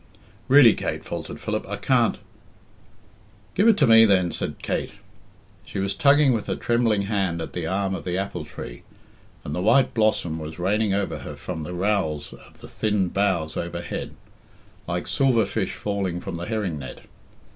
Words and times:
"Really, 0.47 0.73
Kate," 0.73 1.05
faltered 1.05 1.39
Philip, 1.39 1.63
"I 1.69 1.75
can't" 1.75 2.17
"Give 3.53 3.67
it 3.67 3.77
to 3.77 3.85
me, 3.85 4.03
then," 4.03 4.31
said 4.31 4.55
Kate. 4.63 4.93
She 5.63 5.77
was 5.77 5.93
tugging 5.93 6.33
with 6.33 6.47
her 6.47 6.55
trembling 6.55 7.03
hand 7.03 7.39
at 7.39 7.53
the 7.53 7.67
arm 7.67 7.93
of 7.93 8.03
the 8.03 8.17
apple 8.17 8.43
tree, 8.43 8.81
and 9.43 9.53
the 9.53 9.61
white 9.61 9.93
blossom 9.93 10.39
was 10.39 10.57
raining 10.57 10.91
over 10.95 11.19
her 11.19 11.35
from 11.35 11.61
the 11.61 11.75
rowels 11.75 12.33
of 12.33 12.61
the 12.61 12.67
thin 12.67 13.09
boughs 13.09 13.55
overhead, 13.55 14.15
like 14.87 15.05
silver 15.05 15.45
fish 15.45 15.73
falling 15.75 16.19
from 16.19 16.35
the 16.35 16.47
herring 16.47 16.79
net. 16.79 17.01